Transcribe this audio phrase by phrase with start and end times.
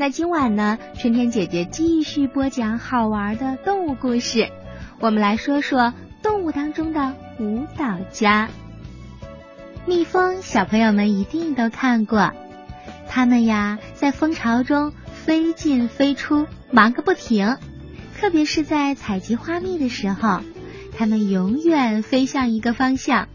[0.00, 4.48] 那今晚呢，春天姐姐继续播讲好玩的动物故事。
[4.98, 5.92] 我们来说说
[6.22, 8.48] 动物当中的舞蹈家。
[9.84, 12.32] 蜜蜂，小朋友们一定都看过，
[13.10, 17.58] 它们呀在蜂巢中飞进飞出，忙个不停。
[18.18, 20.40] 特别是在采集花蜜的时候，
[20.96, 23.28] 它们永远飞向一个方向。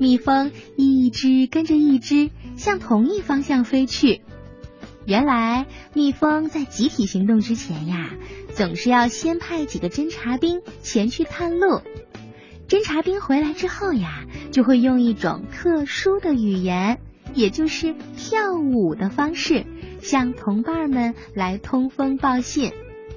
[0.00, 4.22] 蜜蜂一只跟着一只向同一方向飞去。
[5.06, 8.10] 原来，蜜蜂在集体行动之前呀，
[8.54, 11.80] 总是要先派几个侦察兵前去探路。
[12.68, 16.98] 侦察兵回来之后呀，就会用一种特殊的语言，
[17.34, 19.64] 也就是跳舞的方式，
[20.00, 22.72] 向同伴们来通风报信，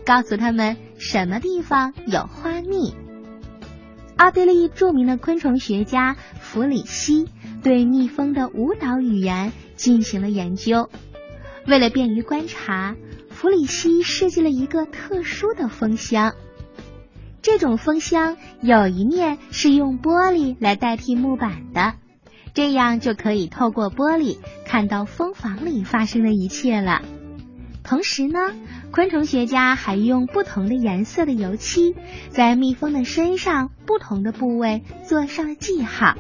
[0.06, 2.94] 告诉他们什么地方有花蜜。
[4.16, 7.28] 奥地利著名的昆虫学家弗里希
[7.64, 10.90] 对蜜蜂的舞蹈语言进行了研究。
[11.70, 12.96] 为了便于观察，
[13.30, 16.34] 弗里希设计了一个特殊的蜂箱。
[17.44, 21.94] 这种蜂箱有一面是用玻璃来代替木板的，
[22.56, 27.04] 这样就可以透过玻璃看到蜂房里发生的一切了。
[27.84, 28.40] 同时呢，
[28.90, 31.96] 昆虫学家还用不同的颜色的油漆
[32.30, 36.16] 在蜜蜂的身上不同的部位做上了记号，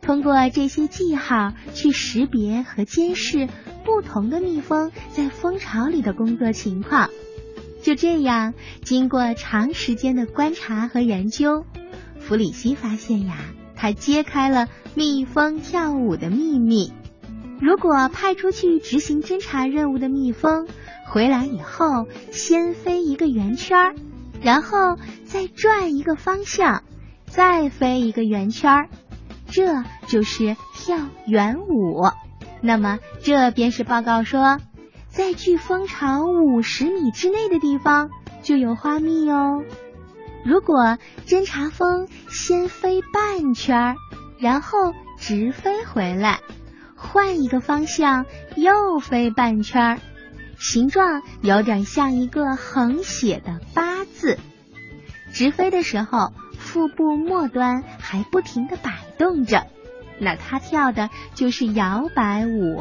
[0.00, 3.46] 通过这些记号去识别和监视。
[3.84, 7.10] 不同的蜜蜂在蜂巢里的工作情况，
[7.82, 11.64] 就这样，经过长时间的观察和研究，
[12.18, 13.36] 弗里希发现呀，
[13.76, 16.92] 他揭开了蜜蜂跳舞的秘密。
[17.60, 20.66] 如果派出去执行侦察任务的蜜蜂
[21.06, 23.94] 回来以后，先飞一个圆圈，
[24.42, 26.82] 然后再转一个方向，
[27.26, 28.88] 再飞一个圆圈，
[29.46, 32.02] 这就是跳圆舞。
[32.66, 34.58] 那么，这便是报告说，
[35.08, 38.08] 在距蜂巢五十米之内的地方
[38.42, 39.62] 就有花蜜哦。
[40.46, 43.96] 如果侦察蜂先飞半圈，
[44.38, 46.40] 然后直飞回来，
[46.96, 48.24] 换一个方向
[48.56, 50.00] 又飞半圈，
[50.58, 54.38] 形状有点像一个横写的八字。
[55.34, 59.66] 直飞的时候，腹部末端还不停的摆动着。
[60.20, 62.78] 那他跳的就是摇摆舞。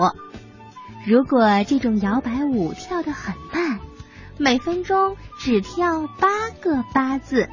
[1.05, 3.79] 如果这种摇摆舞跳得很慢，
[4.37, 6.29] 每分钟只跳八
[6.61, 7.49] 个八字，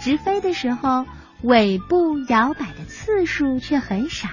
[0.00, 1.06] 直飞的时候
[1.42, 4.28] 尾部摇摆的次数却很少。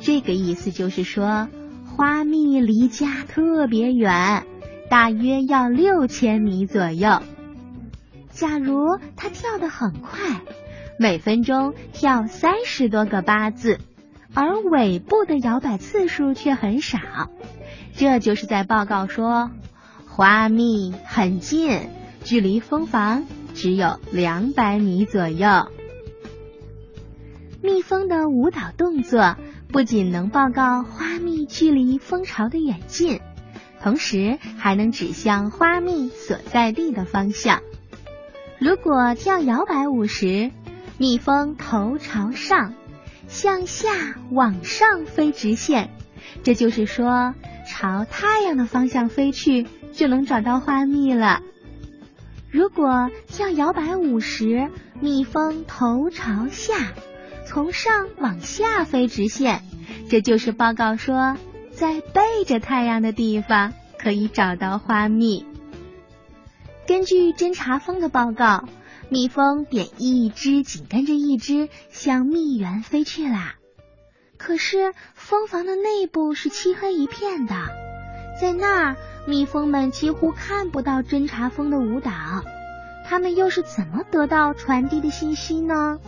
[0.00, 1.48] 这个意思就是说，
[1.86, 4.46] 花蜜离家特别远，
[4.88, 7.22] 大约要六千米左右。
[8.30, 10.40] 假如它跳得很快。
[10.98, 13.78] 每分钟跳三十多个八字，
[14.34, 16.98] 而尾部的摇摆次数却很少，
[17.96, 19.50] 这就是在报告说
[20.06, 21.88] 花蜜很近，
[22.24, 25.68] 距离蜂房只有两百米左右。
[27.62, 29.36] 蜜蜂的舞蹈动作
[29.68, 33.20] 不仅能报告花蜜距离蜂巢的远近，
[33.82, 37.60] 同时还能指向花蜜所在地的方向。
[38.58, 40.50] 如果跳摇摆舞时，
[41.02, 42.74] 蜜蜂头朝上，
[43.26, 43.90] 向下
[44.30, 45.90] 往上飞直线，
[46.44, 47.34] 这就是说
[47.66, 51.40] 朝太阳的方向飞去就能找到花蜜了。
[52.52, 54.70] 如果跳摇摆舞时，
[55.00, 56.92] 蜜蜂头朝下，
[57.44, 59.64] 从上往下飞直线，
[60.08, 61.36] 这就是报告说
[61.72, 65.44] 在背着太阳的地方可以找到花蜜。
[66.86, 68.68] 根据侦察蜂的报告。
[69.12, 73.56] 蜜蜂便一只紧跟着一只向蜜源飞去啦。
[74.38, 77.54] 可是蜂房的内部是漆黑一片的，
[78.40, 78.96] 在那儿，
[79.26, 82.10] 蜜蜂们几乎看不到侦察蜂的舞蹈。
[83.04, 85.98] 它们又是怎么得到传递的信息呢？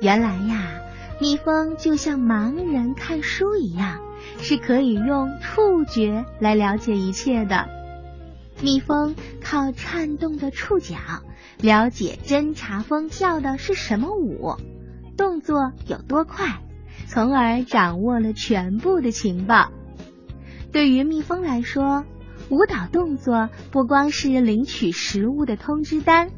[0.00, 0.78] 原来呀，
[1.20, 3.98] 蜜蜂就像盲人看书一样，
[4.38, 7.68] 是可以用触觉来了解一切的。
[8.62, 10.96] 蜜蜂靠颤动的触角。
[11.60, 14.56] 了解侦察蜂跳的是什么舞，
[15.16, 16.60] 动作有多快，
[17.06, 19.70] 从而掌握了全部的情报。
[20.70, 22.04] 对于蜜蜂来说，
[22.50, 26.28] 舞蹈动作不光是领取食物的通知单，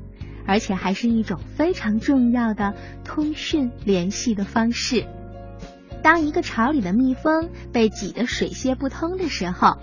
[0.46, 2.74] 而且还是一种非常重要的
[3.04, 5.04] 通讯联系的方式。
[6.00, 9.78] 当一个巢里的蜜蜂被挤得水泄不通的时候，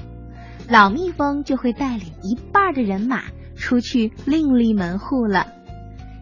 [0.70, 3.24] 老蜜蜂就会带领一半的人马。
[3.58, 5.48] 出去另立门户了。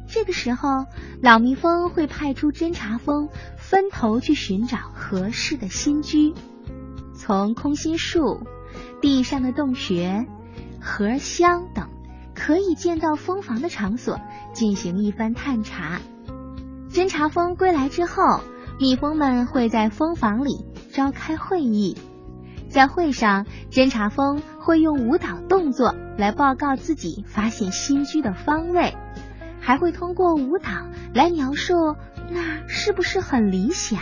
[0.07, 0.85] 这个时候，
[1.19, 6.35] 老蜜蜂会派出侦察蜂分头去寻找合适的新居。
[7.15, 8.45] 从空心树、
[9.01, 10.27] 地上的洞穴、
[10.79, 11.89] 荷箱等
[12.35, 14.19] 可以见到蜂房的场所
[14.53, 15.99] 进行一番探查。
[16.91, 18.41] 侦察蜂归来之后，
[18.79, 20.63] 蜜蜂们会在蜂房里
[20.93, 21.97] 召开会议，
[22.69, 28.93] 在会上，侦察蜂会用舞蹈动作来报告自己发现新居的方位，
[29.59, 30.69] 还会通过舞蹈
[31.15, 31.95] 来描述
[32.29, 33.99] 那是不是很理想。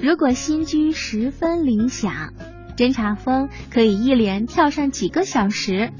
[0.00, 2.32] 如果新居十分理想，
[2.78, 5.92] 侦察蜂可以一连跳上几个小时，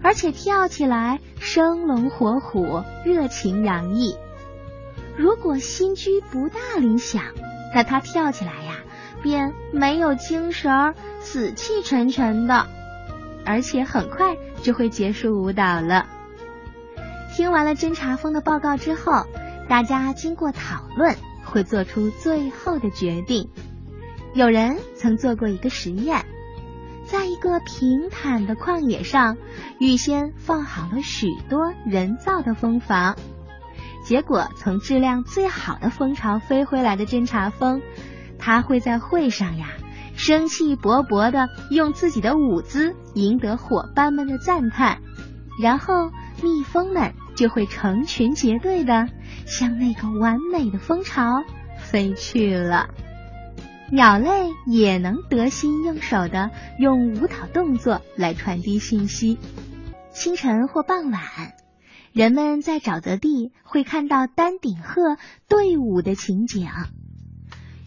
[0.00, 4.14] 而且跳起来生龙活虎、热情洋溢。
[5.16, 7.24] 如果新居不大理想，
[7.74, 8.73] 那它跳起来呀，
[9.24, 12.68] 便没有精神儿，死气沉沉的，
[13.44, 16.06] 而且很快就会结束舞蹈了。
[17.34, 19.26] 听完了侦察蜂的报告之后，
[19.68, 21.16] 大家经过讨论。
[21.46, 23.48] 会做出最后的决定。
[24.32, 26.24] 有人曾做过一个实验，
[27.06, 29.36] 在一个平坦的旷野上，
[29.78, 33.14] 预先放好了许多人造的蜂房。
[34.04, 37.82] 结果，从质量最好的蜂巢飞回来的侦察蜂，
[38.44, 39.68] 它会在会上呀，
[40.16, 44.98] 生气勃勃的用自己的舞姿赢得伙伴们的赞叹，
[45.62, 46.10] 然后
[46.42, 49.08] 蜜蜂们就会成群结队的。
[49.46, 51.42] 向那个完美的蜂巢
[51.78, 52.90] 飞去了。
[53.90, 59.38] 鸟类也能得心应手的用舞蹈动作来传递信息。
[60.10, 61.22] 清晨或傍晚，
[62.12, 65.16] 人们在沼泽地会看到丹顶鹤
[65.48, 66.68] 队伍的情景。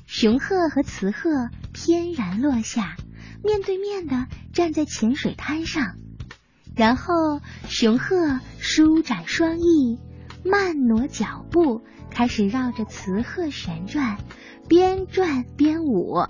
[0.07, 2.95] 雄鹤和雌鹤翩然落下，
[3.43, 5.95] 面对面的站在浅水滩上，
[6.75, 9.99] 然后雄鹤舒展双翼。
[10.45, 14.17] 慢挪脚步，开始绕着雌鹤旋转，
[14.69, 16.23] 边转边舞。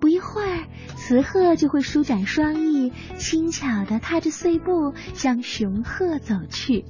[0.00, 0.66] 不一会儿，
[0.96, 6.84] 雌鹤就会舒展双翼，轻巧的踏着碎步向雄鹤走去。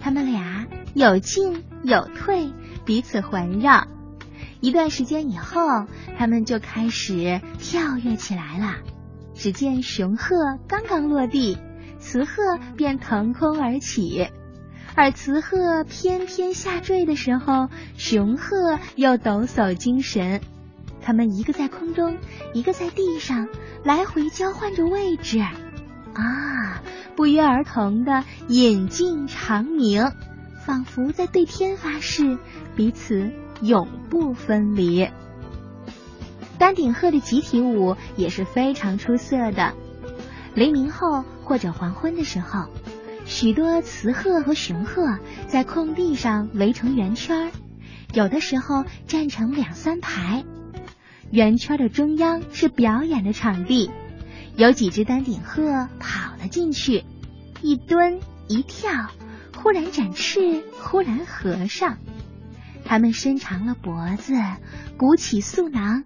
[0.00, 2.52] 他们俩有进有退，
[2.84, 3.86] 彼此环绕。
[4.60, 5.86] 一段时间以后，
[6.18, 8.76] 他们就开始跳跃起来了。
[9.34, 10.36] 只见雄鹤
[10.68, 11.56] 刚刚落地，
[11.98, 14.28] 雌鹤便腾空而起。
[14.94, 20.40] 而雌鹤翩翩下坠的时候，雄鹤又抖擞精神。
[21.00, 22.18] 它们一个在空中，
[22.52, 23.48] 一个在地上，
[23.82, 26.82] 来回交换着位置，啊，
[27.16, 30.12] 不约而同的引颈长鸣，
[30.66, 32.36] 仿佛在对天发誓，
[32.76, 35.08] 彼此永不分离。
[36.58, 39.74] 丹顶鹤的集体舞也是非常出色的。
[40.54, 42.66] 黎明后或者黄昏的时候。
[43.26, 47.52] 许多雌鹤和雄鹤在空地上围成圆圈，
[48.12, 50.44] 有的时候站成两三排。
[51.30, 53.88] 圆圈的中央是表演的场地，
[54.56, 57.04] 有几只丹顶鹤跑了进去，
[57.62, 58.18] 一蹲
[58.48, 58.90] 一跳，
[59.56, 61.98] 忽然展翅，忽然合上。
[62.90, 64.34] 它们伸长了脖子，
[64.96, 66.02] 鼓起素囊，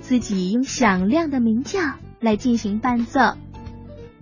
[0.00, 1.80] 自己用响亮的鸣叫
[2.20, 3.38] 来进行伴奏。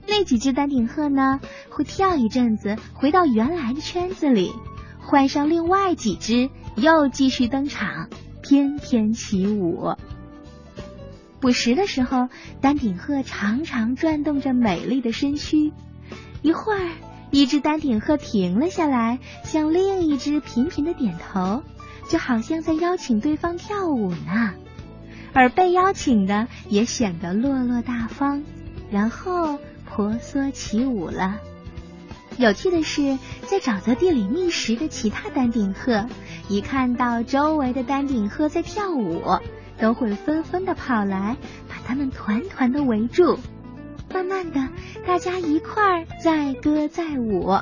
[0.06, 1.40] 那几只丹顶鹤呢？
[1.70, 4.52] 会跳一阵子，回到原来的圈子里，
[5.00, 8.08] 换上另外几只，又继续登场，
[8.44, 9.96] 翩翩起舞。
[11.40, 12.28] 捕食的时候，
[12.60, 15.72] 丹顶鹤常常转动着美丽的身躯。
[16.42, 16.90] 一会儿，
[17.32, 21.64] 一只丹顶鹤停了下来，向另一只频频的点头，
[22.08, 24.54] 就好像在邀请对方跳舞呢。
[25.32, 28.42] 而被邀请的也显得落落大方，
[28.90, 29.58] 然后。
[29.86, 31.38] 婆娑起舞了。
[32.36, 36.06] 有趣的是，在沼泽地里觅食的其他丹顶鹤，
[36.48, 39.22] 一看到周围的丹顶鹤在跳舞，
[39.78, 41.36] 都会纷纷的跑来，
[41.68, 43.38] 把它们团团的围住。
[44.12, 44.68] 慢慢的，
[45.06, 47.60] 大家一块儿载歌载舞，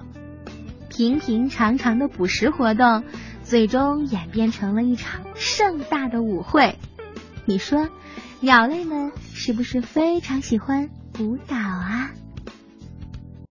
[0.88, 3.04] 平平常常的捕食活动，
[3.52, 6.78] 最终演变成了一场盛大的舞会。
[7.44, 7.90] 你说，
[8.40, 12.12] 鸟类们是不是非常喜欢舞蹈啊？